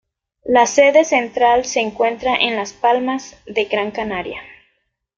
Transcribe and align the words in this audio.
La 0.45 0.65
sede 0.65 1.03
central 1.05 1.63
se 1.65 1.79
encuentra 1.79 2.35
en 2.35 2.55
Las 2.55 2.73
Palmas 2.73 3.37
de 3.45 3.65
Gran 3.65 3.91
Canaria. 3.91 4.41